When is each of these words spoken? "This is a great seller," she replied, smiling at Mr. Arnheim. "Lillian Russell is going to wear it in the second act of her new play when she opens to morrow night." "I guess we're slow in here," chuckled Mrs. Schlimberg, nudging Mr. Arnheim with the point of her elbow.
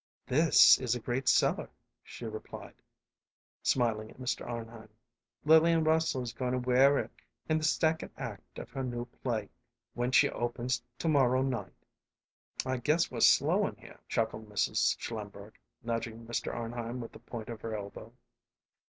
"This 0.25 0.79
is 0.79 0.95
a 0.95 0.99
great 0.99 1.29
seller," 1.29 1.69
she 2.01 2.25
replied, 2.25 2.73
smiling 3.61 4.09
at 4.09 4.17
Mr. 4.17 4.43
Arnheim. 4.49 4.89
"Lillian 5.45 5.83
Russell 5.83 6.23
is 6.23 6.33
going 6.33 6.53
to 6.53 6.57
wear 6.57 6.97
it 6.97 7.11
in 7.47 7.59
the 7.59 7.63
second 7.63 8.09
act 8.17 8.57
of 8.57 8.71
her 8.71 8.83
new 8.83 9.05
play 9.05 9.47
when 9.93 10.11
she 10.11 10.27
opens 10.31 10.81
to 10.97 11.07
morrow 11.07 11.43
night." 11.43 11.85
"I 12.65 12.77
guess 12.77 13.11
we're 13.11 13.19
slow 13.19 13.67
in 13.67 13.75
here," 13.75 13.99
chuckled 14.09 14.49
Mrs. 14.49 14.97
Schlimberg, 14.97 15.53
nudging 15.83 16.25
Mr. 16.25 16.51
Arnheim 16.51 16.99
with 16.99 17.11
the 17.11 17.19
point 17.19 17.49
of 17.49 17.61
her 17.61 17.75
elbow. 17.75 18.11